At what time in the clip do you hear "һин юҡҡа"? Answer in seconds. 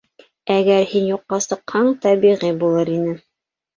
0.93-1.39